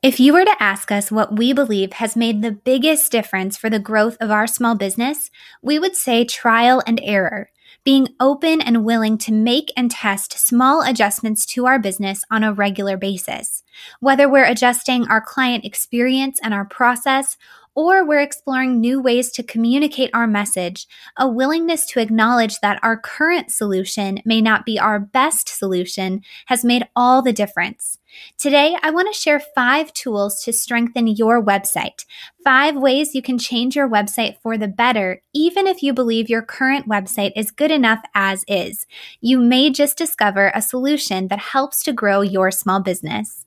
[0.00, 3.68] If you were to ask us what we believe has made the biggest difference for
[3.68, 5.28] the growth of our small business,
[5.60, 7.50] we would say trial and error,
[7.82, 12.52] being open and willing to make and test small adjustments to our business on a
[12.52, 13.64] regular basis.
[13.98, 17.36] Whether we're adjusting our client experience and our process,
[17.78, 22.96] or we're exploring new ways to communicate our message, a willingness to acknowledge that our
[22.96, 27.98] current solution may not be our best solution has made all the difference.
[28.36, 32.04] Today, I want to share five tools to strengthen your website.
[32.42, 36.42] Five ways you can change your website for the better, even if you believe your
[36.42, 38.86] current website is good enough as is.
[39.20, 43.46] You may just discover a solution that helps to grow your small business.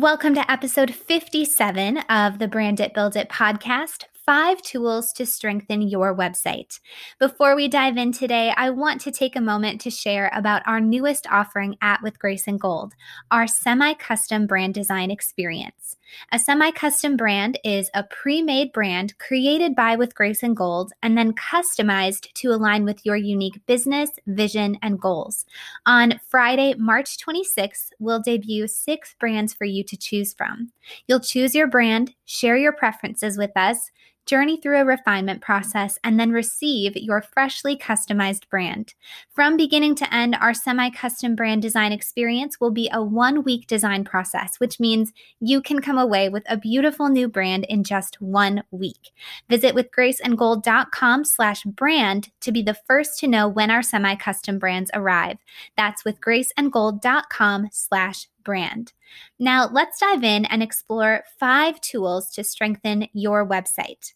[0.00, 5.82] Welcome to episode 57 of the Brand It Build It podcast five tools to strengthen
[5.82, 6.78] your website.
[7.18, 10.80] Before we dive in today, I want to take a moment to share about our
[10.80, 12.94] newest offering at With Grace and Gold,
[13.32, 15.96] our semi custom brand design experience.
[16.32, 20.92] A semi custom brand is a pre made brand created by With Grace and Gold
[21.02, 25.44] and then customized to align with your unique business, vision, and goals.
[25.86, 30.70] On Friday, March 26th, we'll debut six brands for you to choose from.
[31.08, 33.90] You'll choose your brand, share your preferences with us,
[34.24, 38.94] journey through a refinement process, and then receive your freshly customized brand.
[39.34, 43.66] From beginning to end, our semi custom brand design experience will be a one week
[43.66, 48.20] design process, which means you can come away with a beautiful new brand in just
[48.20, 49.10] one week.
[49.48, 54.92] Visit withgraceandgold.com slash brand to be the first to know when our semi custom brands
[54.94, 55.38] arrive.
[55.76, 58.92] That's withgraceandgold.com slash brand.
[59.38, 64.12] Now, let's dive in and explore five tools to strengthen your website.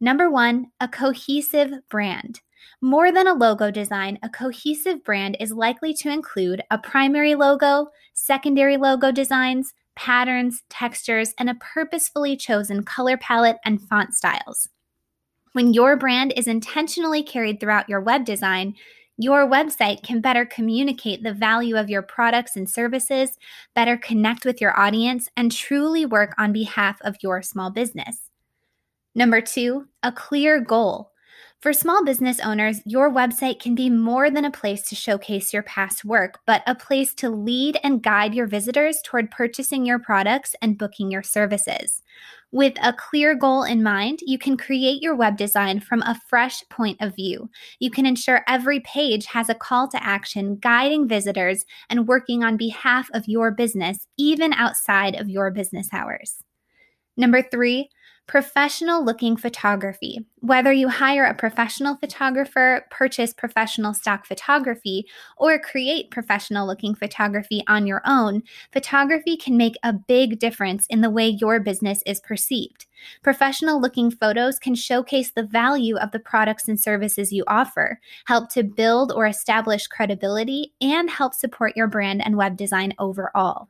[0.00, 2.40] Number one, a cohesive brand.
[2.80, 7.88] More than a logo design, a cohesive brand is likely to include a primary logo,
[8.14, 14.68] secondary logo designs, patterns, textures, and a purposefully chosen color palette and font styles.
[15.54, 18.74] When your brand is intentionally carried throughout your web design,
[19.18, 23.36] your website can better communicate the value of your products and services,
[23.74, 28.30] better connect with your audience, and truly work on behalf of your small business.
[29.16, 31.10] Number two, a clear goal.
[31.60, 35.64] For small business owners, your website can be more than a place to showcase your
[35.64, 40.54] past work, but a place to lead and guide your visitors toward purchasing your products
[40.62, 42.00] and booking your services.
[42.52, 46.62] With a clear goal in mind, you can create your web design from a fresh
[46.70, 47.50] point of view.
[47.80, 52.56] You can ensure every page has a call to action guiding visitors and working on
[52.56, 56.36] behalf of your business, even outside of your business hours.
[57.18, 57.90] Number three,
[58.28, 60.24] professional looking photography.
[60.40, 65.04] Whether you hire a professional photographer, purchase professional stock photography,
[65.36, 71.00] or create professional looking photography on your own, photography can make a big difference in
[71.00, 72.86] the way your business is perceived.
[73.24, 78.48] Professional looking photos can showcase the value of the products and services you offer, help
[78.50, 83.68] to build or establish credibility, and help support your brand and web design overall.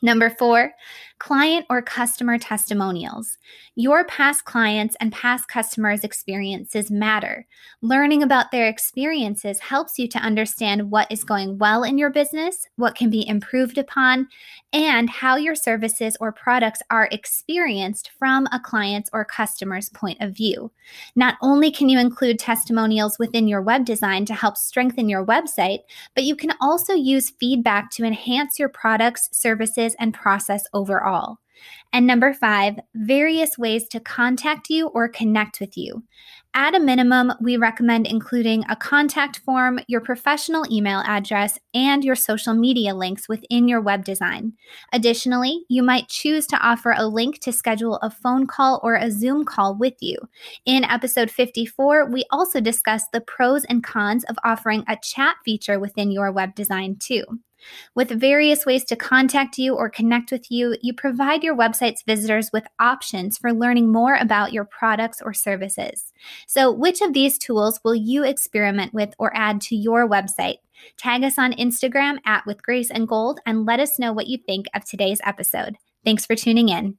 [0.00, 0.72] Number four,
[1.18, 3.38] client or customer testimonials.
[3.74, 7.46] Your past clients and past customers' experiences matter.
[7.82, 12.68] Learning about their experiences helps you to understand what is going well in your business,
[12.76, 14.28] what can be improved upon,
[14.72, 20.36] and how your services or products are experienced from a client's or customer's point of
[20.36, 20.70] view.
[21.16, 25.80] Not only can you include testimonials within your web design to help strengthen your website,
[26.14, 31.07] but you can also use feedback to enhance your products, services, and process overall.
[31.92, 36.04] And number five, various ways to contact you or connect with you.
[36.54, 42.14] At a minimum, we recommend including a contact form, your professional email address, and your
[42.14, 44.52] social media links within your web design.
[44.92, 49.10] Additionally, you might choose to offer a link to schedule a phone call or a
[49.10, 50.16] Zoom call with you.
[50.64, 55.78] In episode 54, we also discuss the pros and cons of offering a chat feature
[55.78, 57.24] within your web design, too.
[57.94, 62.50] With various ways to contact you or connect with you, you provide your website's visitors
[62.52, 66.12] with options for learning more about your products or services.
[66.46, 70.58] So, which of these tools will you experiment with or add to your website?
[70.96, 74.38] Tag us on Instagram at with Grace and Gold and let us know what you
[74.38, 75.76] think of today's episode.
[76.04, 76.98] Thanks for tuning in.